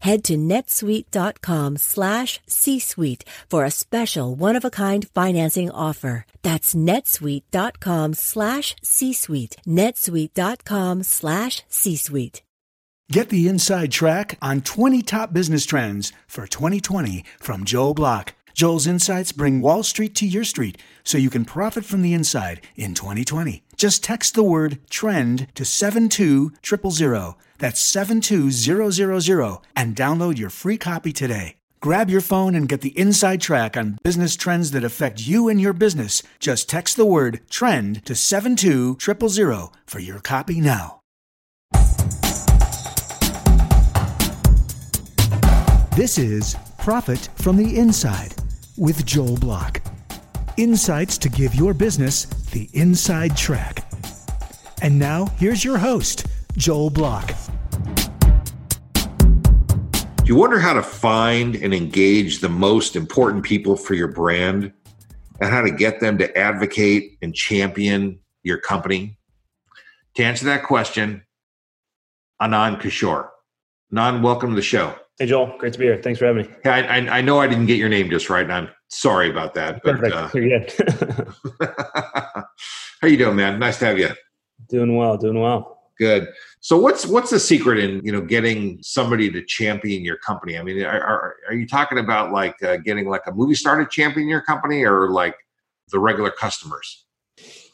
[0.00, 6.26] Head to netsuite.com slash C-suite for a special one-of-a-kind financing offer.
[6.42, 9.56] That's netsuite.com slash C-suite.
[9.66, 12.42] netsuite.com slash C-suite.
[13.12, 18.34] Get the inside track on 20 top business trends for 2020 from Joel Block.
[18.54, 22.60] Joel's insights bring Wall Street to your street so you can profit from the inside
[22.76, 23.62] in 2020.
[23.80, 27.34] Just text the word trend to 72000.
[27.56, 31.54] That's 72000 and download your free copy today.
[31.80, 35.58] Grab your phone and get the inside track on business trends that affect you and
[35.58, 36.22] your business.
[36.38, 41.00] Just text the word trend to 72000 for your copy now.
[45.96, 48.34] This is Profit from the Inside
[48.76, 49.80] with Joel Block.
[50.60, 53.90] Insights to give your business the inside track.
[54.82, 57.32] And now, here's your host, Joel Block.
[59.06, 64.70] Do you wonder how to find and engage the most important people for your brand
[65.40, 69.16] and how to get them to advocate and champion your company?
[70.16, 71.22] To answer that question,
[72.38, 73.30] Anand Kishore.
[73.90, 74.94] Anand, welcome to the show.
[75.20, 75.54] Hey, Joel.
[75.58, 75.98] Great to be here.
[75.98, 76.54] Thanks for having me.
[76.64, 79.28] Yeah, I, I, I know I didn't get your name just right, and I'm sorry
[79.28, 79.82] about that.
[79.84, 80.16] But, Perfect.
[80.16, 81.34] Uh, You're good.
[83.02, 83.58] how you doing, man?
[83.58, 84.08] Nice to have you.
[84.70, 85.18] Doing well.
[85.18, 85.82] Doing well.
[85.98, 86.26] Good.
[86.60, 90.56] So, what's what's the secret in you know getting somebody to champion your company?
[90.56, 93.76] I mean, are are, are you talking about like uh, getting like a movie star
[93.76, 95.34] to champion your company, or like
[95.90, 97.04] the regular customers?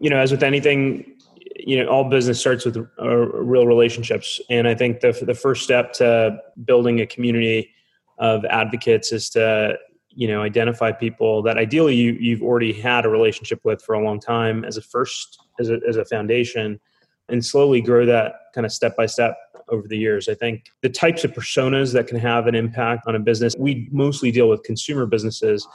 [0.01, 1.16] You know, as with anything,
[1.59, 4.41] you know all business starts with uh, real relationships.
[4.51, 7.71] And i think the, the first step to building a community
[8.19, 9.77] of advocates is to
[10.09, 14.03] you know identify people that ideally you, you've already had a relationship with for a
[14.03, 16.81] long time as a first as a, as a foundation
[17.29, 19.37] and slowly grow that kind of step by step
[19.69, 20.29] over the years.
[20.29, 23.89] I think the types of personas that can have an impact on a business we
[23.91, 25.67] mostly deal with consumer businesses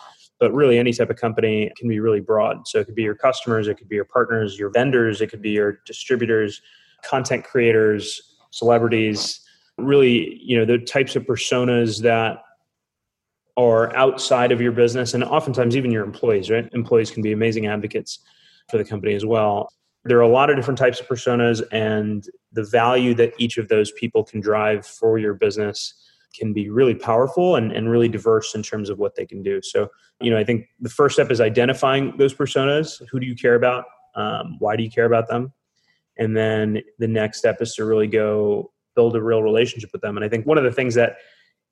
[0.41, 2.67] but really any type of company can be really broad.
[2.67, 5.41] So it could be your customers, it could be your partners, your vendors, it could
[5.41, 6.61] be your distributors,
[7.03, 9.39] content creators, celebrities,
[9.77, 12.39] really, you know, the types of personas that
[13.55, 16.67] are outside of your business and oftentimes even your employees, right?
[16.73, 18.19] Employees can be amazing advocates
[18.67, 19.69] for the company as well.
[20.05, 23.67] There are a lot of different types of personas and the value that each of
[23.67, 25.93] those people can drive for your business
[26.33, 29.61] can be really powerful and, and really diverse in terms of what they can do.
[29.61, 33.01] So, you know, I think the first step is identifying those personas.
[33.09, 33.85] Who do you care about?
[34.15, 35.53] Um, why do you care about them?
[36.17, 40.17] And then the next step is to really go build a real relationship with them.
[40.17, 41.17] And I think one of the things that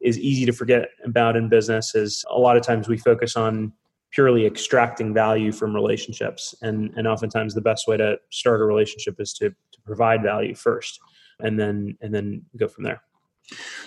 [0.02, 3.74] is easy to forget about in business is a lot of times we focus on
[4.12, 6.56] purely extracting value from relationships.
[6.62, 10.56] And, and oftentimes the best way to start a relationship is to, to provide value
[10.56, 11.00] first
[11.42, 13.02] and then and then go from there.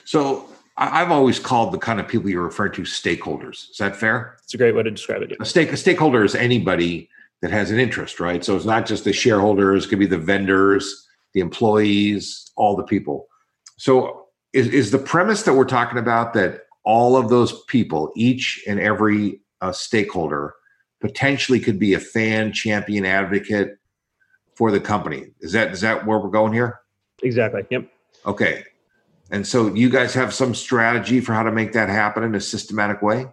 [0.04, 3.70] So I've always called the kind of people you're referring to stakeholders.
[3.70, 4.38] Is that fair?
[4.42, 5.36] It's a great way to describe it.
[5.38, 7.10] A, stake, a stakeholder is anybody
[7.42, 8.42] that has an interest, right?
[8.44, 12.84] So it's not just the shareholders, it could be the vendors, the employees, all the
[12.84, 13.28] people.
[13.76, 18.62] So is, is the premise that we're talking about that all of those people, each
[18.66, 20.54] and every uh, stakeholder,
[21.00, 23.76] potentially could be a fan, champion, advocate
[24.54, 25.26] for the company?
[25.40, 26.80] Is that is that where we're going here?
[27.22, 27.64] Exactly.
[27.70, 27.88] Yep.
[28.26, 28.64] Okay.
[29.32, 32.40] And so you guys have some strategy for how to make that happen in a
[32.40, 33.26] systematic way?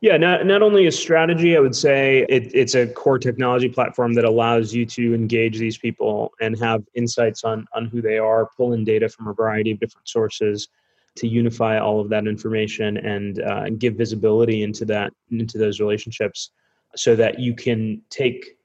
[0.00, 4.14] Yeah, not, not only a strategy, I would say it, it's a core technology platform
[4.14, 8.48] that allows you to engage these people and have insights on, on who they are,
[8.56, 10.68] pull in data from a variety of different sources
[11.16, 16.50] to unify all of that information and uh, give visibility into that into those relationships
[16.96, 18.56] so that you can take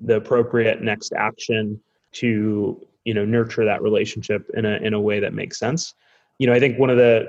[0.00, 1.80] the appropriate next action
[2.12, 5.94] to you know nurture that relationship in a in a way that makes sense
[6.38, 7.28] you know, I think one of the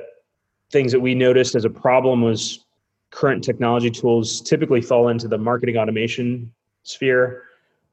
[0.71, 2.65] things that we noticed as a problem was
[3.11, 6.51] current technology tools typically fall into the marketing automation
[6.83, 7.43] sphere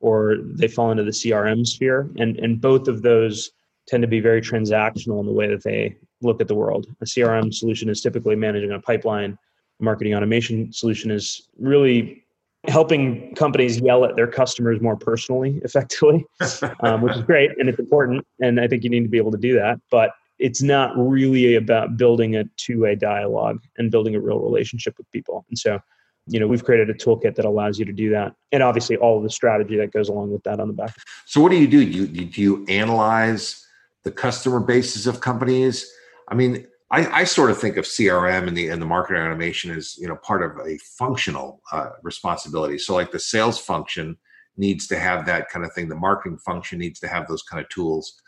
[0.00, 2.11] or they fall into the CRM sphere.
[2.19, 3.53] And, and both of those
[3.87, 6.87] tend to be very transactional in the way that they look at the world.
[7.00, 9.38] A CRM solution is typically managing a pipeline.
[9.81, 12.25] A marketing automation solution is really
[12.69, 16.25] helping companies yell at their customers more personally, effectively,
[16.81, 18.26] um, which is great and it's important.
[18.41, 19.81] And I think you need to be able to do that.
[19.91, 20.11] But
[20.43, 25.47] it's not really about building a two-way dialogue and building a real relationship with people.
[25.49, 25.79] And so,
[26.27, 29.17] you know, we've created a toolkit that allows you to do that, and obviously all
[29.17, 30.97] of the strategy that goes along with that on the back.
[31.27, 31.81] So, what do you do?
[31.81, 33.65] You do you analyze
[34.03, 35.91] the customer bases of companies?
[36.29, 39.71] I mean, I, I, sort of think of CRM and the and the marketing automation
[39.71, 42.79] as you know part of a functional uh, responsibility.
[42.79, 44.17] So, like the sales function
[44.56, 45.88] needs to have that kind of thing.
[45.88, 48.22] The marketing function needs to have those kind of tools.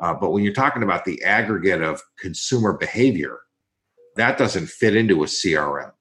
[0.00, 3.40] Uh, but when you're talking about the aggregate of consumer behavior,
[4.16, 5.92] that doesn't fit into a CRM.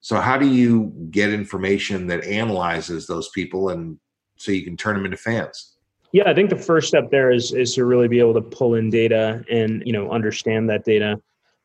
[0.00, 3.98] So how do you get information that analyzes those people and
[4.36, 5.76] so you can turn them into fans?
[6.12, 8.74] Yeah, I think the first step there is is to really be able to pull
[8.74, 11.20] in data and you know understand that data.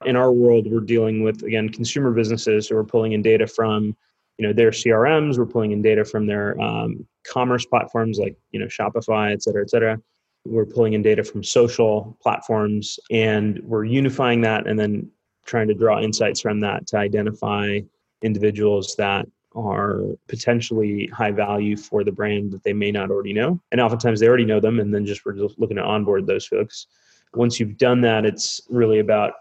[0.05, 3.97] In our world, we're dealing with again consumer businesses, so we're pulling in data from
[4.37, 8.59] you know their CRMs, we're pulling in data from their um, commerce platforms like you
[8.59, 9.97] know Shopify, et cetera, et cetera
[10.47, 15.09] we're pulling in data from social platforms and we're unifying that and then
[15.45, 17.79] trying to draw insights from that to identify
[18.21, 23.59] individuals that are potentially high value for the brand that they may not already know.
[23.71, 26.45] And oftentimes they already know them, and then just we're just looking to onboard those
[26.45, 26.87] folks.
[27.33, 29.33] Once you've done that, it's really about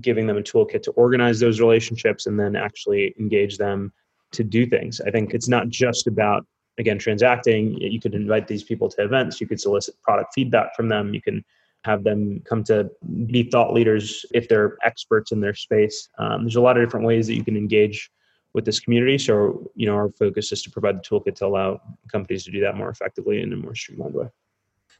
[0.00, 3.92] giving them a toolkit to organize those relationships and then actually engage them
[4.32, 5.00] to do things.
[5.00, 6.46] I think it's not just about
[6.78, 10.88] again transacting you could invite these people to events you could solicit product feedback from
[10.88, 11.44] them you can
[11.84, 12.90] have them come to
[13.26, 16.08] be thought leaders if they're experts in their space.
[16.18, 18.10] Um, there's a lot of different ways that you can engage
[18.54, 21.80] with this community so you know our focus is to provide the toolkit to allow
[22.10, 24.26] companies to do that more effectively in a more streamlined way.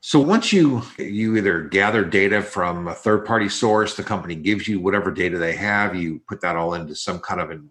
[0.01, 4.69] So once you you either gather data from a third party source the company gives
[4.69, 7.71] you whatever data they have you put that all into some kind of an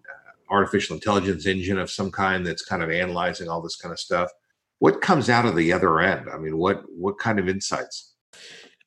[0.50, 4.30] artificial intelligence engine of some kind that's kind of analyzing all this kind of stuff.
[4.78, 6.28] What comes out of the other end?
[6.32, 8.14] I mean what what kind of insights?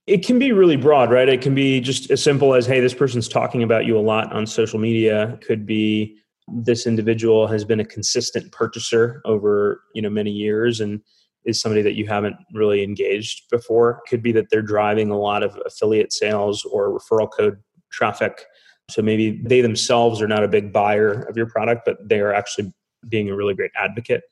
[0.08, 1.30] It can be really broad right?
[1.30, 4.32] It can be just as simple as hey this person's talking about you a lot
[4.34, 5.38] on social media.
[5.46, 6.18] Could be
[6.48, 11.02] this individual has been a consistent purchaser over you know many years and
[11.46, 14.02] is somebody that you haven't really engaged before.
[14.08, 17.58] Could be that they're driving a lot of affiliate sales or referral code
[17.92, 18.46] traffic
[18.90, 22.34] so maybe they themselves are not a big buyer of your product, but they are
[22.34, 22.72] actually
[23.08, 24.24] being a really great advocate.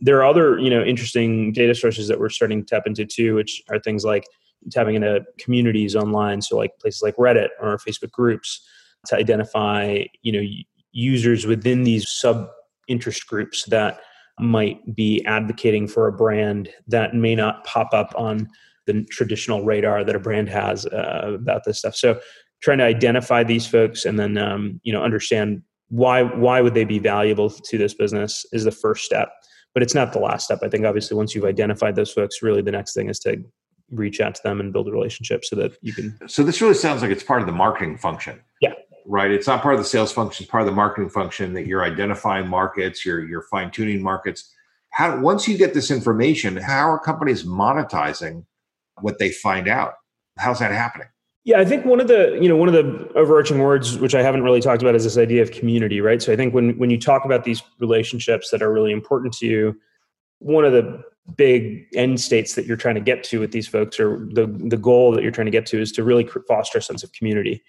[0.00, 3.34] There are other, you know, interesting data sources that we're starting to tap into too,
[3.34, 4.24] which are things like
[4.70, 8.66] tapping into communities online, so like places like Reddit or Facebook groups
[9.06, 10.42] to identify, you know,
[10.92, 12.48] users within these sub
[12.88, 14.00] interest groups that
[14.38, 18.48] might be advocating for a brand that may not pop up on
[18.86, 21.94] the traditional radar that a brand has uh, about this stuff.
[21.94, 22.20] So
[22.62, 26.84] trying to identify these folks and then um, you know understand why why would they
[26.84, 29.30] be valuable to this business is the first step.
[29.74, 30.60] But it's not the last step.
[30.62, 33.42] I think obviously once you've identified those folks really the next thing is to
[33.90, 36.74] reach out to them and build a relationship so that you can so this really
[36.74, 38.40] sounds like it's part of the marketing function.
[38.60, 38.72] Yeah.
[39.04, 39.30] Right?
[39.30, 41.84] It's not part of the sales function it's part of the marketing function that you're
[41.84, 44.50] identifying markets you're you're fine-tuning markets.
[44.90, 48.46] How once you get this information how are companies monetizing
[49.00, 49.94] what they find out?
[50.38, 51.08] How's that happening
[51.44, 54.22] yeah, I think one of the you know one of the overarching words which I
[54.22, 56.22] haven't really talked about is this idea of community, right?
[56.22, 59.46] So I think when when you talk about these relationships that are really important to
[59.46, 59.80] you,
[60.38, 61.02] one of the
[61.36, 64.76] big end states that you're trying to get to with these folks or the the
[64.76, 67.62] goal that you're trying to get to is to really foster a sense of community.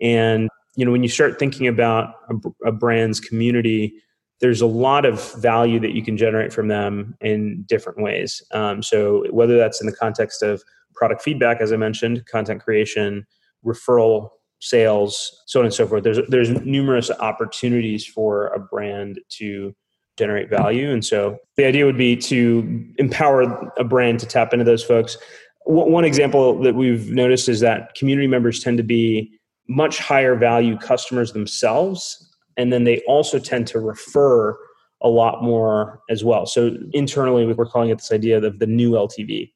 [0.00, 3.94] And you know when you start thinking about a, a brand's community,
[4.40, 8.42] there's a lot of value that you can generate from them in different ways.
[8.52, 10.60] Um, so whether that's in the context of
[10.94, 13.26] product feedback, as I mentioned, content creation,
[13.64, 14.30] referral
[14.60, 16.04] sales, so on and so forth.
[16.04, 19.74] There's there's numerous opportunities for a brand to
[20.16, 23.42] generate value, and so the idea would be to empower
[23.78, 25.16] a brand to tap into those folks.
[25.64, 30.76] One example that we've noticed is that community members tend to be much higher value
[30.76, 34.56] customers themselves, and then they also tend to refer
[35.02, 36.46] a lot more as well.
[36.46, 39.50] So internally, we're calling it this idea of the new LTV.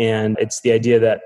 [0.00, 1.20] And it's the idea that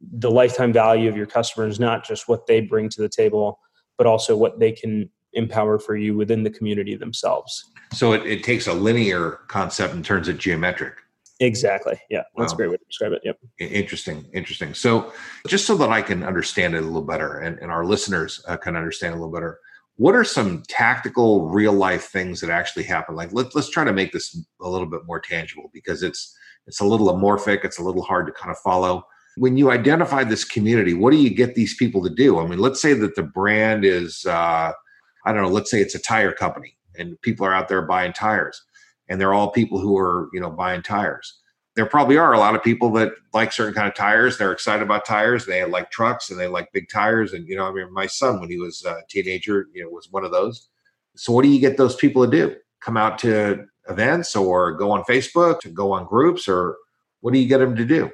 [0.00, 3.58] the lifetime value of your customer is not just what they bring to the table,
[3.96, 7.64] but also what they can empower for you within the community themselves.
[7.94, 10.94] So it, it takes a linear concept and turns it geometric.
[11.40, 11.98] Exactly.
[12.10, 12.22] Yeah.
[12.36, 12.54] That's wow.
[12.54, 13.22] a great way to describe it.
[13.24, 13.38] Yep.
[13.60, 14.26] Interesting.
[14.34, 14.74] Interesting.
[14.74, 15.12] So
[15.46, 18.56] just so that I can understand it a little better and, and our listeners uh,
[18.58, 19.58] can understand a little better,
[19.98, 23.16] what are some tactical real life things that actually happen?
[23.16, 26.36] Like let, let's try to make this a little bit more tangible because it's,
[26.66, 27.64] it's a little amorphic.
[27.64, 29.04] It's a little hard to kind of follow.
[29.38, 32.38] when you identify this community, what do you get these people to do?
[32.38, 34.72] I mean, let's say that the brand is, uh,
[35.24, 38.12] I don't know, let's say it's a tire company and people are out there buying
[38.12, 38.62] tires
[39.08, 41.37] and they're all people who are, you know, buying tires.
[41.78, 44.36] There probably are a lot of people that like certain kind of tires.
[44.36, 45.46] They're excited about tires.
[45.46, 47.34] They like trucks and they like big tires.
[47.34, 50.10] And, you know, I mean, my son, when he was a teenager, you know, was
[50.10, 50.70] one of those.
[51.14, 52.56] So what do you get those people to do?
[52.80, 56.76] Come out to events or go on Facebook to go on groups or
[57.20, 58.10] what do you get them to do?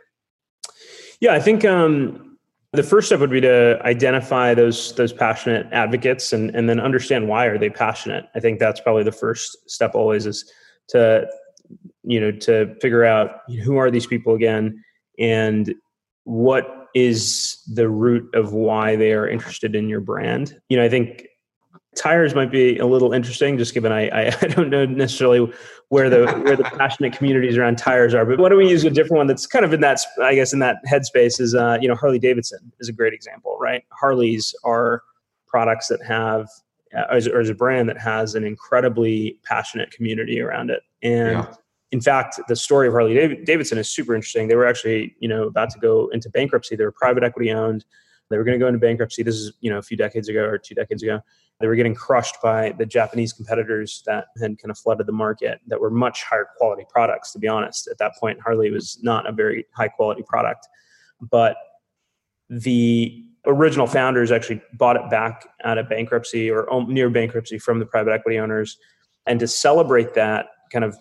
[1.21, 2.37] Yeah, I think um,
[2.73, 7.29] the first step would be to identify those those passionate advocates and and then understand
[7.29, 8.27] why are they passionate.
[8.35, 10.53] I think that's probably the first step always is
[10.89, 11.27] to
[12.05, 14.83] you know to figure out who are these people again
[15.19, 15.75] and
[16.25, 20.59] what is the root of why they are interested in your brand.
[20.69, 21.27] You know, I think
[21.97, 25.53] tires might be a little interesting just given I, I, don't know necessarily
[25.89, 28.91] where the where the passionate communities around tires are but why don't we use a
[28.91, 31.87] different one that's kind of in that i guess in that headspace is uh, you
[31.87, 35.03] know harley davidson is a great example right harleys are
[35.47, 36.49] products that have
[36.97, 41.55] uh, or is a brand that has an incredibly passionate community around it and yeah.
[41.95, 45.45] In fact the story of harley davidson is super interesting they were actually you know
[45.45, 47.85] about to go into bankruptcy they were private equity owned
[48.31, 50.43] they were going to go into bankruptcy this is you know a few decades ago
[50.45, 51.21] or two decades ago
[51.61, 55.61] they were getting crushed by the Japanese competitors that had kind of flooded the market
[55.69, 57.87] that were much higher quality products, to be honest.
[57.87, 60.67] At that point, Harley was not a very high quality product.
[61.21, 61.57] But
[62.51, 67.79] the original founders actually bought it back out of bankruptcy or um, near bankruptcy from
[67.79, 68.77] the private equity owners.
[69.27, 70.97] And to celebrate that kind of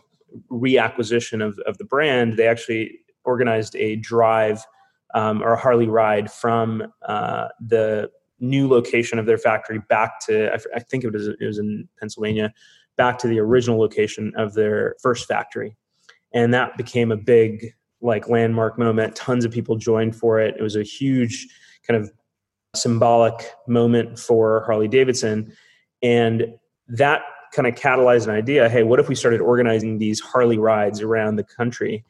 [0.51, 4.63] reacquisition of, of the brand, they actually organized a drive
[5.13, 8.09] um, or a Harley ride from uh, the
[8.39, 12.53] new location of their factory back to I, think it was it was in Pennsylvania,
[12.97, 15.77] back to the original location of their first factory,
[16.33, 19.15] and that became a big like landmark moment.
[19.15, 20.55] Tons of people joined for it.
[20.57, 21.47] It was a huge
[21.87, 22.11] kind of
[22.75, 25.53] symbolic moment for Harley Davidson,
[26.01, 26.47] and
[26.87, 27.21] that
[27.53, 28.69] kind of catalyzed an idea.
[28.69, 32.03] Hey, what if we started organizing these Harley rides around the country?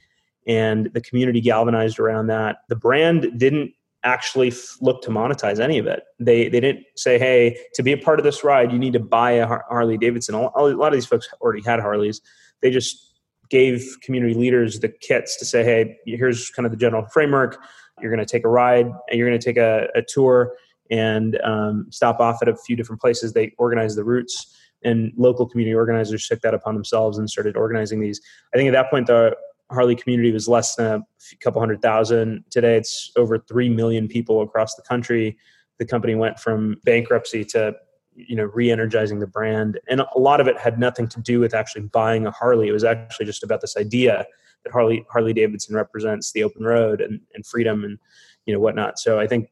[0.45, 2.57] And the community galvanized around that.
[2.67, 3.71] The brand didn't
[4.03, 6.03] actually f- look to monetize any of it.
[6.19, 9.00] They they didn't say, "Hey, to be a part of this ride, you need to
[9.00, 12.21] buy a Har- Harley Davidson." A lot of these folks already had Harleys.
[12.62, 13.13] They just
[13.50, 17.57] gave community leaders the kits to say, "Hey, here's kind of the general framework.
[18.01, 20.53] You're going to take a ride, and you're going to take a, a tour
[20.89, 25.48] and um, stop off at a few different places." They organize the routes, and local
[25.48, 28.22] community organizers took that upon themselves and started organizing these.
[28.54, 29.36] I think at that point, the
[29.72, 32.44] Harley community was less than a couple hundred thousand.
[32.50, 35.38] Today, it's over three million people across the country.
[35.80, 37.75] The company went from bankruptcy to
[38.16, 41.54] you know re-energizing the brand, and a lot of it had nothing to do with
[41.54, 42.68] actually buying a Harley.
[42.68, 44.25] It was actually just about this idea
[44.63, 47.98] that Harley Harley Davidson represents the open road and, and freedom and
[48.46, 49.00] you know whatnot.
[49.00, 49.50] So I think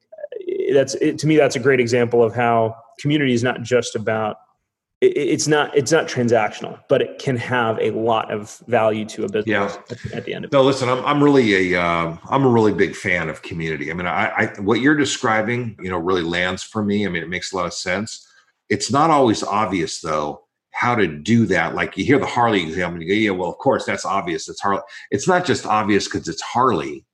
[0.48, 3.96] eh, that's it, to me that's a great example of how community is not just
[3.96, 4.38] about
[5.02, 9.30] it's not it's not transactional, but it can have a lot of value to a
[9.30, 9.98] business yeah.
[10.14, 10.62] at, the end of no, it.
[10.62, 13.90] No, listen, I'm I'm really a am um, a really big fan of community.
[13.90, 17.08] I mean, I, I what you're describing, you know, really lands for me.
[17.08, 18.28] I mean, it makes a lot of sense.
[18.70, 21.74] It's not always obvious though how to do that.
[21.74, 24.48] Like you hear the Harley example, and you go, yeah, well, of course that's obvious.
[24.48, 24.82] It's Harley.
[25.10, 27.06] It's not just obvious because it's Harley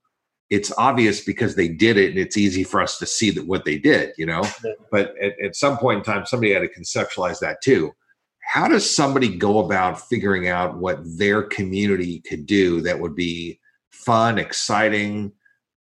[0.50, 3.64] it's obvious because they did it and it's easy for us to see that what
[3.64, 4.42] they did you know?
[4.90, 7.92] But at, at, some point in time somebody had to conceptualize that too.
[8.40, 13.60] How does somebody go about figuring out what their community could do that would be
[13.90, 15.32] fun exciting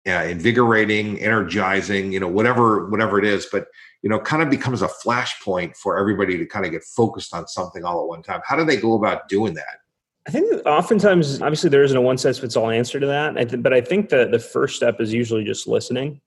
[0.07, 3.67] uh, invigorating energizing you know whatever whatever it is but
[4.03, 7.47] you know kind of becomes a flashpoint for everybody to kind of get focused on
[7.47, 8.41] something all at one time?
[8.45, 9.82] How do they go about doing that
[10.27, 13.37] I think oftentimes, obviously, there isn't a one size fits all answer to that.
[13.37, 16.21] I th- but I think that the first step is usually just listening.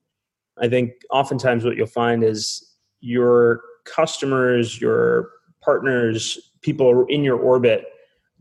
[0.58, 5.30] I think oftentimes what you'll find is your customers, your
[5.62, 7.86] partners, people in your orbit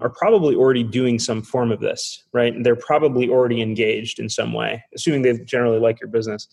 [0.00, 2.52] are probably already doing some form of this, right?
[2.62, 6.49] They're probably already engaged in some way, assuming they generally like your business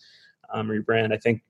[0.52, 1.12] um, or your brand.
[1.12, 1.42] I think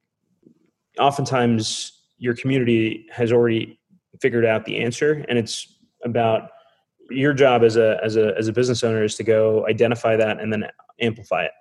[0.99, 3.79] oftentimes your community has already
[4.21, 6.51] figured out the answer, and it's about
[7.11, 10.41] your job as a as a as a business owner is to go identify that
[10.41, 10.67] and then
[11.01, 11.53] amplify it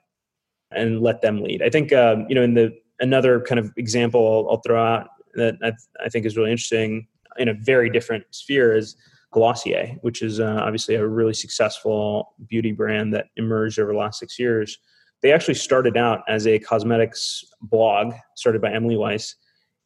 [0.72, 1.62] and let them lead.
[1.62, 5.08] I think um, you know in the another kind of example I'll, I'll throw out
[5.36, 7.08] that I, I, think is really interesting
[7.38, 8.96] in a very different sphere is
[9.32, 14.20] Glossier, which is uh, obviously a really successful beauty brand that emerged over the last
[14.20, 14.78] six years.
[15.22, 19.36] They actually started out as a cosmetics blog started by Emily Weiss,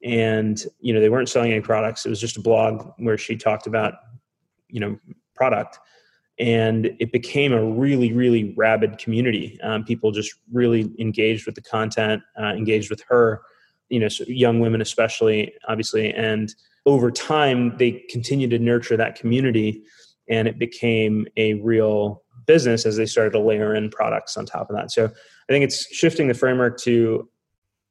[0.03, 2.05] and you know they weren't selling any products.
[2.05, 3.93] It was just a blog where she talked about
[4.69, 4.97] you know
[5.35, 5.79] product
[6.37, 9.59] and it became a really really rabid community.
[9.61, 13.41] Um, people just really engaged with the content uh, engaged with her
[13.89, 16.53] you know so young women especially obviously and
[16.85, 19.83] over time they continued to nurture that community
[20.29, 24.69] and it became a real business as they started to layer in products on top
[24.69, 24.91] of that.
[24.91, 27.29] So i think it's shifting the framework to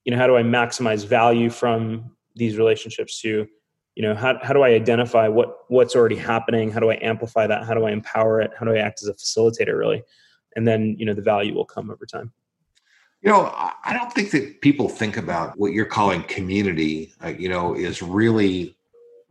[0.04, 3.46] you know how do i maximize value from these relationships to
[3.94, 6.70] you know how, how do i identify what what's already happening?
[6.70, 7.64] How do i amplify that?
[7.64, 8.52] How do i empower it?
[8.58, 10.02] How do i act as a facilitator really?
[10.56, 12.32] And then you know the value will come over time.
[13.22, 13.50] You know
[13.84, 18.02] i don't think that people think about what you're calling community uh, you know is
[18.02, 18.76] really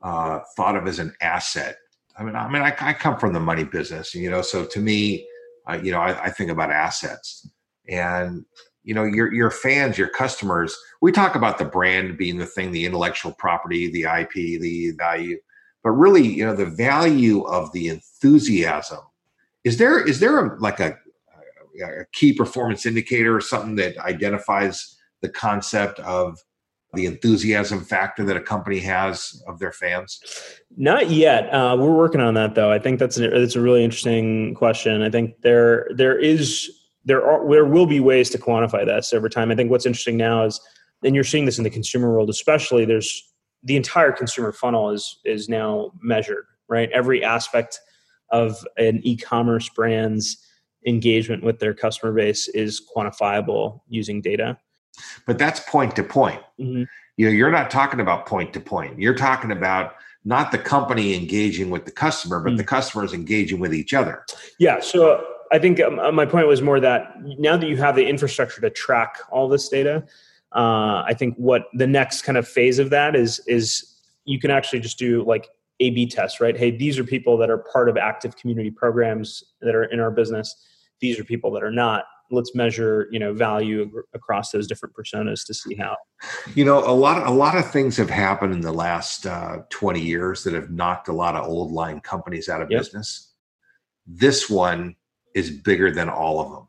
[0.01, 1.77] uh, thought of as an asset.
[2.17, 4.79] I mean i mean I, I come from the money business you know so to
[4.79, 5.27] me
[5.70, 7.48] uh, you know I, I think about assets.
[7.89, 8.46] And
[8.84, 12.72] you know your your fans your customers we talk about the brand being the thing
[12.72, 15.38] the intellectual property the ip the value
[15.84, 19.00] but really you know the value of the enthusiasm
[19.63, 20.98] is there is there a, like a,
[21.82, 26.38] a key performance indicator or something that identifies the concept of
[26.94, 30.20] the enthusiasm factor that a company has of their fans?
[30.78, 31.52] Not yet.
[31.52, 32.72] Uh, we're working on that, though.
[32.72, 35.02] I think that's a, that's a really interesting question.
[35.02, 36.70] I think there there is
[37.05, 39.51] there are there will be ways to quantify this over time.
[39.51, 40.60] I think what's interesting now is,
[41.03, 42.86] and you're seeing this in the consumer world, especially.
[42.86, 43.24] There's
[43.63, 46.89] the entire consumer funnel is is now measured, right?
[46.91, 47.79] Every aspect
[48.29, 50.38] of an e-commerce brand's
[50.86, 54.57] engagement with their customer base is quantifiable using data.
[55.25, 56.41] But that's point to point.
[56.60, 56.83] Mm-hmm.
[57.17, 59.00] You know, you're not talking about point to point.
[59.00, 59.93] You're talking about
[60.25, 62.57] not the company engaging with the customer, but mm-hmm.
[62.57, 64.25] the customers engaging with each other.
[64.60, 64.79] Yeah.
[64.79, 68.07] So I think um, uh, my point was more that now that you have the
[68.07, 70.03] infrastructure to track all this data,
[70.55, 74.50] uh, I think what the next kind of phase of that is is you can
[74.50, 75.48] actually just do like
[75.79, 76.57] A/B tests, right?
[76.57, 80.10] Hey, these are people that are part of active community programs that are in our
[80.10, 80.55] business.
[81.01, 82.05] These are people that are not.
[82.31, 85.98] Let's measure, you know, value across those different personas to see how.
[86.55, 89.57] You know, a lot, of, a lot of things have happened in the last uh,
[89.69, 92.79] twenty years that have knocked a lot of old line companies out of yep.
[92.79, 93.33] business.
[94.07, 94.96] This one
[95.33, 96.67] is bigger than all of them.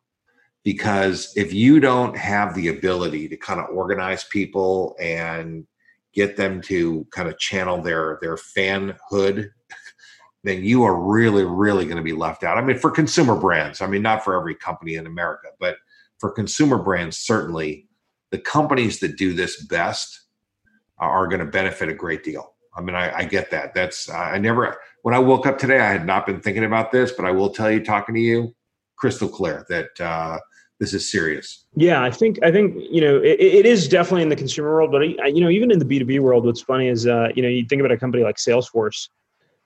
[0.65, 5.67] Because if you don't have the ability to kind of organize people and
[6.15, 9.51] get them to kind of channel their their fanhood
[10.45, 12.57] then you are really really going to be left out.
[12.57, 15.77] I mean for consumer brands i mean not for every company in america but
[16.19, 17.89] for consumer brands certainly
[18.31, 20.21] the companies that do this best
[20.99, 22.55] are going to benefit a great deal.
[22.77, 23.75] I mean i, I get that.
[23.75, 27.13] That's i never when i woke up today i had not been thinking about this
[27.13, 28.55] but i will tell you talking to you
[28.97, 30.39] crystal clear that uh,
[30.81, 31.67] this is serious.
[31.77, 34.91] Yeah, I think I think you know it, it is definitely in the consumer world,
[34.91, 35.03] but
[35.35, 37.49] you know even in the B two B world, what's funny is uh, you know
[37.49, 39.09] you think about a company like Salesforce.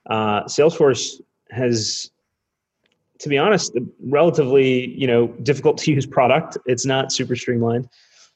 [0.09, 1.21] Uh, Salesforce
[1.51, 2.11] has,
[3.19, 6.59] to be honest, relatively you know difficult to use product.
[6.67, 7.89] It's not super streamlined.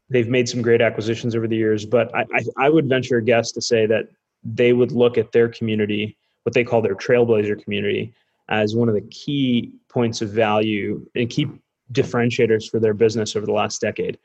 [0.09, 3.23] They've made some great acquisitions over the years, but I, I, I would venture a
[3.23, 4.09] guess to say that
[4.45, 8.15] they would look at their community, what they call their trailblazer community,
[8.49, 11.47] as one of the key points of value and key
[11.93, 14.19] differentiators for their business over the last decade.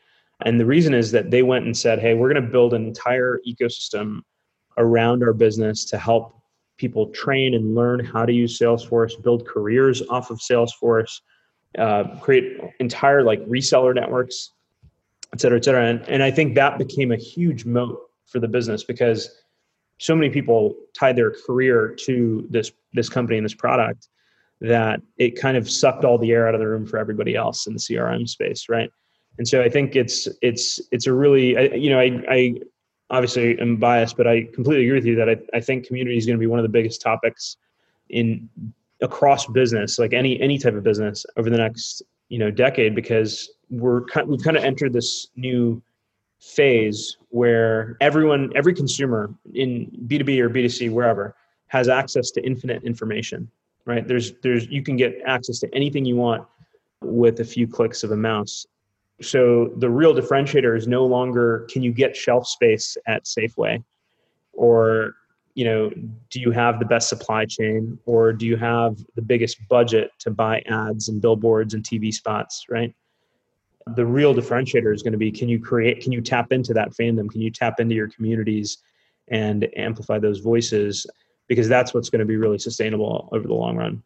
[0.45, 2.85] And the reason is that they went and said, hey, we're going to build an
[2.85, 4.21] entire ecosystem
[4.77, 6.39] around our business to help
[6.77, 11.21] people train and learn how to use Salesforce, build careers off of Salesforce,
[11.77, 14.51] uh, create entire like reseller networks,
[15.33, 15.85] et cetera, et cetera.
[15.85, 19.41] And, and I think that became a huge moat for the business because
[19.97, 24.07] so many people tied their career to this this company and this product
[24.61, 27.67] that it kind of sucked all the air out of the room for everybody else
[27.67, 28.89] in the CRM space, right?
[29.37, 32.55] And so I think it's it's it's a really I, you know I I
[33.09, 36.25] obviously am biased, but I completely agree with you that I, I think community is
[36.25, 37.57] going to be one of the biggest topics
[38.09, 38.49] in
[39.01, 43.49] across business, like any any type of business over the next you know decade, because
[43.69, 45.81] we're we've kind of entered this new
[46.39, 51.35] phase where everyone every consumer in b2b or b2c wherever
[51.67, 53.49] has access to infinite information
[53.87, 54.07] right?
[54.07, 56.45] There's there's you can get access to anything you want
[57.01, 58.67] with a few clicks of a mouse.
[59.21, 63.83] So the real differentiator is no longer can you get shelf space at Safeway
[64.53, 65.15] or
[65.55, 65.89] you know
[66.29, 70.29] do you have the best supply chain or do you have the biggest budget to
[70.29, 72.93] buy ads and billboards and TV spots, right?
[73.95, 76.91] The real differentiator is going to be can you create can you tap into that
[76.91, 77.29] fandom?
[77.29, 78.79] Can you tap into your communities
[79.29, 81.05] and amplify those voices?
[81.47, 84.03] because that's what's going to be really sustainable over the long run.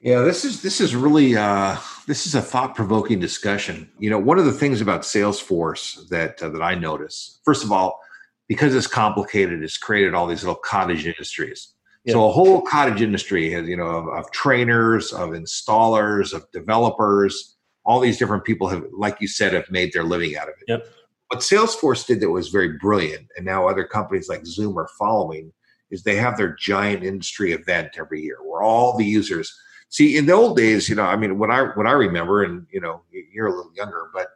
[0.00, 1.76] Yeah, this is this is really uh,
[2.06, 3.90] this is a thought provoking discussion.
[3.98, 7.72] You know, one of the things about Salesforce that uh, that I notice, first of
[7.72, 8.00] all,
[8.46, 11.72] because it's complicated, it's created all these little cottage industries.
[12.04, 12.12] Yeah.
[12.12, 17.53] So a whole cottage industry has, you know, of, of, trainers, of installers, of developers,
[17.84, 20.64] all these different people have, like you said, have made their living out of it.
[20.68, 20.86] Yep.
[21.28, 25.52] What Salesforce did that was very brilliant, and now other companies like Zoom are following,
[25.90, 29.52] is they have their giant industry event every year where all the users
[29.88, 32.66] see in the old days, you know, I mean, what I what I remember, and
[32.70, 34.28] you know, you're a little younger, but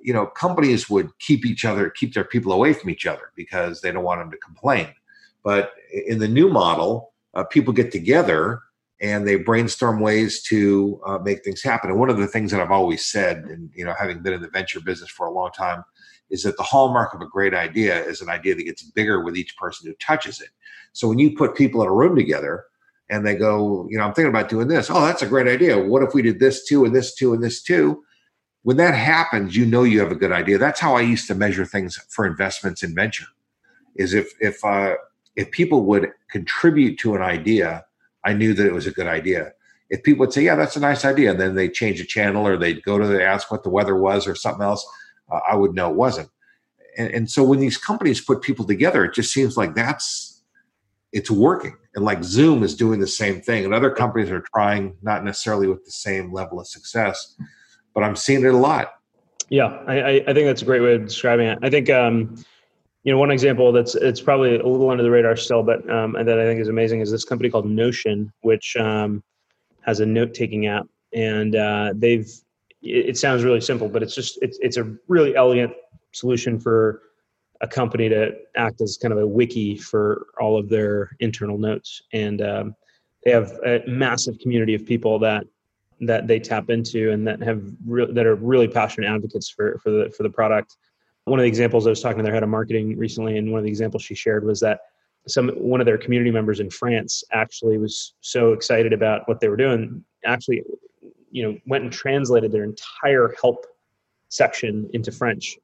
[0.00, 3.80] you know, companies would keep each other, keep their people away from each other because
[3.80, 4.88] they don't want them to complain.
[5.42, 5.72] But
[6.06, 8.62] in the new model, uh, people get together
[9.00, 11.90] and they brainstorm ways to uh, make things happen.
[11.90, 14.42] And one of the things that I've always said, and you know, having been in
[14.42, 15.84] the venture business for a long time,
[16.30, 19.36] is that the hallmark of a great idea is an idea that gets bigger with
[19.36, 20.48] each person who touches it.
[20.92, 22.64] So when you put people in a room together
[23.10, 24.90] and they go, you know, I'm thinking about doing this.
[24.90, 25.78] Oh, that's a great idea.
[25.78, 28.02] What if we did this too, and this too, and this too?
[28.66, 30.58] when that happens, you know you have a good idea.
[30.58, 33.26] That's how I used to measure things for investments in venture.
[33.94, 34.96] Is if if uh,
[35.36, 37.85] if people would contribute to an idea,
[38.26, 39.52] I knew that it was a good idea.
[39.88, 42.46] If people would say, "Yeah, that's a nice idea," and then they change the channel
[42.46, 44.84] or they'd go to the, ask what the weather was or something else,
[45.30, 46.28] uh, I would know it wasn't.
[46.98, 50.42] And, and so when these companies put people together, it just seems like that's
[51.12, 51.76] it's working.
[51.94, 55.68] And like Zoom is doing the same thing, and other companies are trying, not necessarily
[55.68, 57.36] with the same level of success
[57.96, 58.92] but I'm seeing it a lot.
[59.48, 61.58] Yeah, I, I think that's a great way of describing it.
[61.62, 62.36] I think um,
[63.06, 66.16] you know one example that's it's probably a little under the radar still, but um,
[66.16, 69.22] and that I think is amazing is this company called Notion, which um,
[69.82, 72.28] has a note taking app, and uh, they've
[72.82, 75.72] it, it sounds really simple, but it's just it's it's a really elegant
[76.10, 77.02] solution for
[77.60, 82.02] a company to act as kind of a wiki for all of their internal notes,
[82.12, 82.74] and um,
[83.24, 85.44] they have a massive community of people that
[86.00, 89.90] that they tap into and that have re- that are really passionate advocates for for
[89.90, 90.76] the for the product.
[91.26, 93.58] One of the examples I was talking to their head of marketing recently, and one
[93.58, 94.80] of the examples she shared was that
[95.28, 99.48] some one of their community members in France actually was so excited about what they
[99.48, 100.62] were doing, actually,
[101.30, 103.66] you know, went and translated their entire help
[104.28, 105.58] section into French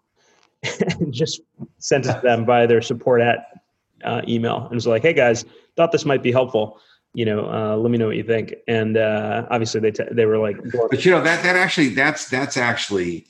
[0.81, 1.40] and just
[1.79, 3.61] sent it to them by their support at
[4.05, 5.44] uh, email and was like, "Hey guys,
[5.77, 6.81] thought this might be helpful."
[7.14, 8.55] you know, uh, let me know what you think.
[8.66, 10.57] And uh, obviously, they t- they were like,
[10.90, 13.27] but you know that that actually that's that's actually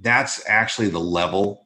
[0.00, 1.61] that's actually the level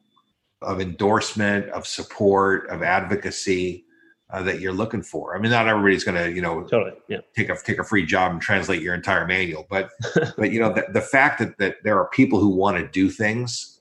[0.61, 3.85] of endorsement, of support, of advocacy
[4.29, 5.35] uh, that you're looking for.
[5.35, 7.19] I mean, not everybody's going to you know totally yeah.
[7.35, 9.89] take a take a free job and translate your entire manual, but
[10.37, 13.09] but you know the, the fact that that there are people who want to do
[13.09, 13.79] things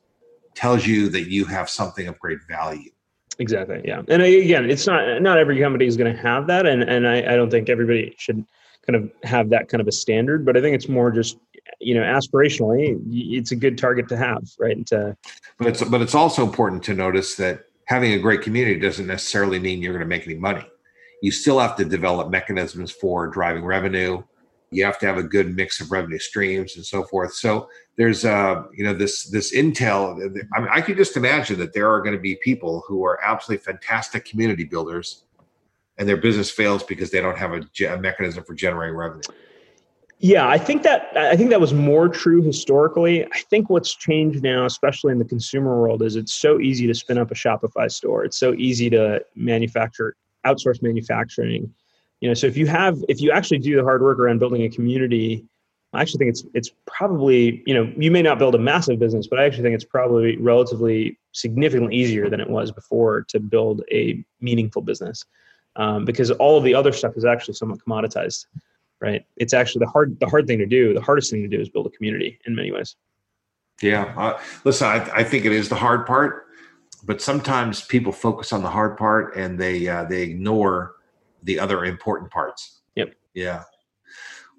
[0.54, 2.90] tells you that you have something of great value
[3.38, 3.82] Exactly.
[3.84, 4.02] Yeah.
[4.08, 7.18] And again, it's not not every company is going to have that, and and I,
[7.18, 8.44] I don't think everybody should
[8.86, 10.46] kind of have that kind of a standard.
[10.46, 11.38] But I think it's more just
[11.81, 14.85] you know aspirationally, it's a good target to have, right?
[14.87, 15.16] To,
[15.59, 19.59] but it's but it's also important to notice that having a great community doesn't necessarily
[19.59, 20.66] mean you're going to make any money.
[21.22, 24.22] You still have to develop mechanisms for driving revenue.
[24.70, 27.35] You have to have a good mix of revenue streams and so forth.
[27.35, 30.20] So there's uh you know this this intel
[30.55, 33.18] i mean i could just imagine that there are going to be people who are
[33.24, 35.24] absolutely fantastic community builders
[35.98, 39.22] and their business fails because they don't have a, a mechanism for generating revenue
[40.18, 43.24] yeah i think that i think that was more true historically.
[43.24, 46.94] I think what's changed now especially in the consumer world is it's so easy to
[46.94, 48.24] spin up a shopify store.
[48.24, 51.72] It's so easy to manufacture outsource manufacturing.
[52.20, 54.62] You know so if you have if you actually do the hard work around building
[54.62, 55.44] a community
[55.92, 59.26] I actually think it's it's probably you know you may not build a massive business,
[59.26, 63.83] but I actually think it's probably relatively significantly easier than it was before to build
[63.90, 65.24] a meaningful business
[65.76, 68.46] um, because all of the other stuff is actually somewhat commoditized,
[69.00, 69.24] right?
[69.37, 70.94] It's actually the hard the hard thing to do.
[70.94, 72.96] The hardest thing to do is build a community in many ways.
[73.82, 76.46] Yeah, uh, listen, I, I think it is the hard part,
[77.04, 80.94] but sometimes people focus on the hard part and they uh, they ignore
[81.42, 82.80] the other important parts.
[82.96, 83.14] Yep.
[83.35, 83.62] Yeah.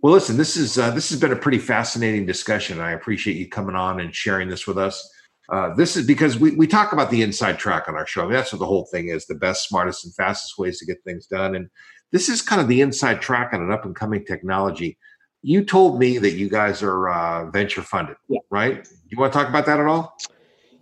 [0.01, 2.79] Well, listen, this is uh, this has been a pretty fascinating discussion.
[2.79, 5.09] I appreciate you coming on and sharing this with us.
[5.49, 8.21] Uh, this is because we, we talk about the inside track on our show.
[8.21, 10.85] I mean, that's what the whole thing is: the best, smartest, and fastest ways to
[10.85, 11.55] get things done.
[11.55, 11.69] And
[12.11, 14.97] this is kind of the inside track on an up and coming technology.
[15.41, 18.39] You told me that you guys are uh, venture funded, yeah.
[18.49, 18.87] right?
[19.07, 20.17] You want to talk about that at all?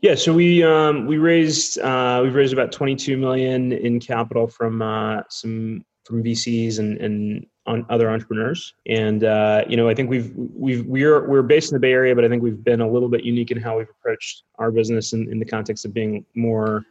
[0.01, 4.81] Yeah, so we um, we raised uh, we've raised about 22 million in capital from
[4.81, 8.75] uh, some from VCs and, and on other entrepreneurs.
[8.87, 12.13] And uh, you know, I think we've we've we're we're based in the Bay Area,
[12.13, 15.13] but I think we've been a little bit unique in how we've approached our business
[15.13, 16.83] in, in the context of being more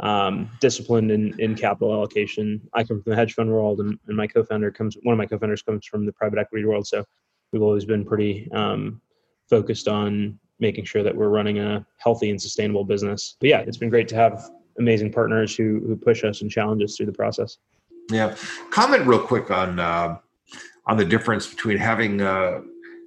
[0.00, 2.60] um, disciplined in, in capital allocation.
[2.74, 4.96] I come from the hedge fund world, and, and my co-founder comes.
[5.02, 7.04] One of my co-founders comes from the private equity world, so
[7.52, 9.00] we've always been pretty um,
[9.48, 13.36] focused on making sure that we're running a healthy and sustainable business.
[13.40, 16.82] But yeah, it's been great to have amazing partners who who push us and challenge
[16.82, 17.58] us through the process.
[18.10, 18.36] Yeah.
[18.70, 20.18] Comment real quick on uh,
[20.86, 22.60] on the difference between having uh,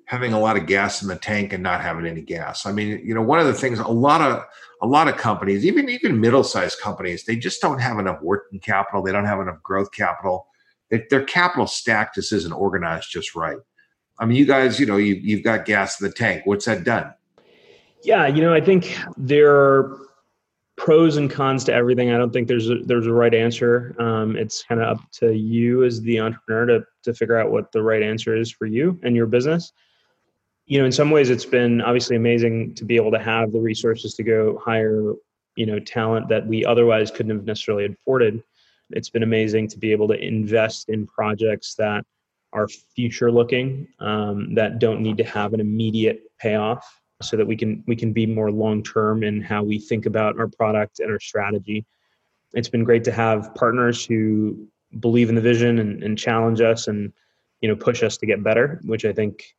[0.10, 2.66] having a lot of gas in the tank and not having any gas.
[2.66, 4.44] I mean, you know, one of the things a lot of
[4.82, 8.60] a lot of companies, even even middle sized companies, they just don't have enough working
[8.60, 9.04] capital.
[9.04, 10.48] They don't have enough growth capital.
[10.90, 13.60] Their capital stack just isn't organized just right.
[14.18, 16.42] I mean, you guys, you know, you, you've got gas in the tank.
[16.46, 17.14] What's that done?
[18.02, 20.00] Yeah, you know, I think there are
[20.76, 22.10] pros and cons to everything.
[22.10, 23.96] I don't think there's a, there's a right answer.
[24.00, 27.72] Um, it's kind of up to you as the entrepreneur to to figure out what
[27.72, 29.72] the right answer is for you and your business.
[30.70, 33.60] You know, in some ways, it's been obviously amazing to be able to have the
[33.60, 35.14] resources to go hire
[35.56, 38.44] you know talent that we otherwise couldn't have necessarily afforded.
[38.92, 42.06] It's been amazing to be able to invest in projects that
[42.54, 46.88] are future looking um, that don't need to have an immediate payoff
[47.22, 50.40] so that we can we can be more long term in how we think about
[50.40, 51.84] our product and our strategy.
[52.54, 54.68] It's been great to have partners who
[55.00, 57.12] believe in the vision and, and challenge us and
[57.60, 59.56] you know push us to get better, which I think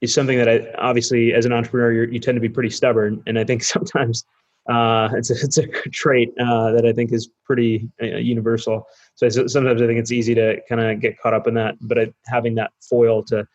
[0.00, 3.38] is something that I obviously as an entrepreneur you tend to be pretty stubborn, and
[3.38, 4.24] I think sometimes
[4.68, 8.86] uh, it's a, it's a trait uh, that I think is pretty uh, universal.
[9.14, 11.98] So sometimes I think it's easy to kind of get caught up in that, but
[11.98, 13.46] I, having that foil to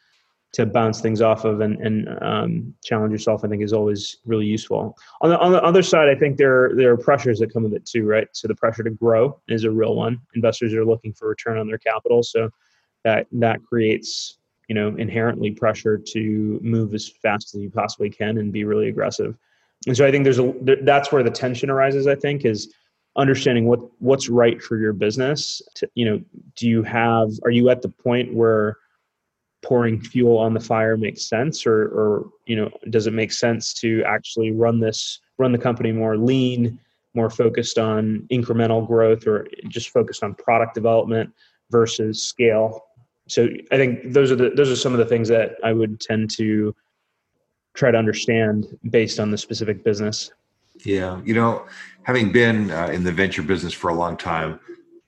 [0.54, 4.46] to bounce things off of and, and um, challenge yourself, I think is always really
[4.46, 4.98] useful.
[5.22, 7.74] On the, on the other side, I think there, there are pressures that come with
[7.74, 8.28] it too, right?
[8.34, 10.20] So the pressure to grow is a real one.
[10.36, 12.22] Investors are looking for return on their capital.
[12.22, 12.50] So
[13.06, 14.40] that, that creates,
[14.72, 18.88] you know, inherently pressure to move as fast as you possibly can and be really
[18.88, 19.36] aggressive.
[19.86, 20.54] And so I think there's a,
[20.84, 22.74] that's where the tension arises, I think, is
[23.18, 25.62] understanding what, what's right for your business.
[25.76, 26.22] To, you know,
[26.56, 28.78] do you have, are you at the point where,
[29.62, 33.76] pouring fuel on the fire makes sense or or you know does it make sense
[33.76, 36.80] to actually run this run the company more lean
[37.14, 41.32] more focused on incremental growth or just focused on product development
[41.70, 42.86] versus scale
[43.32, 46.00] so i think those are the those are some of the things that i would
[46.00, 46.76] tend to
[47.74, 50.32] try to understand based on the specific business
[50.86, 51.66] yeah you know
[52.04, 54.60] having been uh, in the venture business for a long time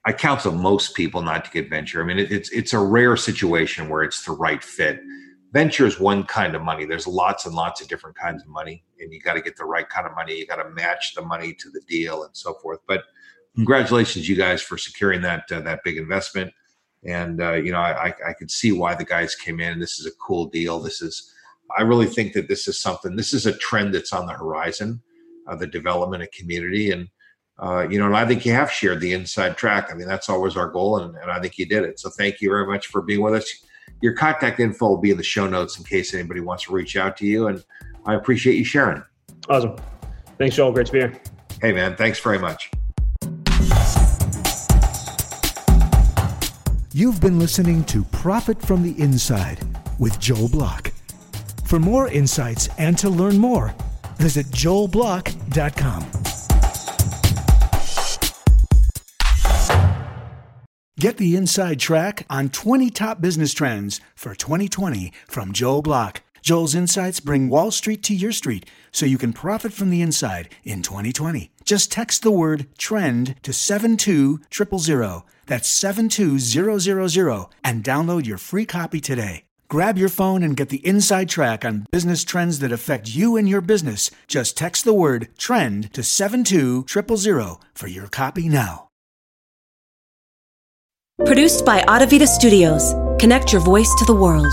[0.04, 2.02] I counsel most people not to get venture.
[2.02, 5.00] I mean, it, it's it's a rare situation where it's the right fit.
[5.52, 6.84] Venture is one kind of money.
[6.84, 9.64] There's lots and lots of different kinds of money, and you got to get the
[9.64, 10.36] right kind of money.
[10.36, 12.80] You got to match the money to the deal and so forth.
[12.86, 13.04] But
[13.54, 16.52] congratulations, you guys, for securing that uh, that big investment.
[17.06, 19.78] And uh, you know, I, I could see why the guys came in.
[19.78, 20.80] This is a cool deal.
[20.80, 21.32] This is,
[21.76, 23.16] I really think that this is something.
[23.16, 25.02] This is a trend that's on the horizon,
[25.46, 27.08] uh, the development of community, and
[27.58, 29.88] uh, you know, and I think you have shared the inside track.
[29.90, 32.00] I mean, that's always our goal, and, and I think you did it.
[32.00, 33.64] So thank you very much for being with us.
[34.00, 36.96] Your contact info will be in the show notes in case anybody wants to reach
[36.96, 37.62] out to you, and
[38.06, 39.02] I appreciate you sharing.
[39.48, 39.76] Awesome.
[40.38, 40.72] Thanks, Joel.
[40.72, 41.20] Great to be here.
[41.60, 41.96] Hey, man.
[41.96, 42.70] Thanks very much.
[46.96, 49.58] You've been listening to Profit from the Inside
[49.98, 50.92] with Joel Block.
[51.64, 53.74] For more insights and to learn more,
[54.16, 56.04] visit joelblock.com.
[61.00, 66.22] Get the inside track on 20 top business trends for 2020 from Joel Block.
[66.44, 70.50] Joel's insights bring Wall Street to your street so you can profit from the inside
[70.62, 71.50] in 2020.
[71.64, 75.22] Just text the word trend to 72000.
[75.46, 79.44] That's 72000 and download your free copy today.
[79.70, 83.48] Grab your phone and get the inside track on business trends that affect you and
[83.48, 84.10] your business.
[84.28, 88.88] Just text the word trend to 72000 for your copy now.
[91.24, 92.92] Produced by Audavita Studios.
[93.18, 94.52] Connect your voice to the world.